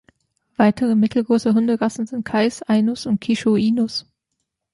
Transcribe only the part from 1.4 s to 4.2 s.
Hunderassen sind Kais, Ainus und Kishu-Inus.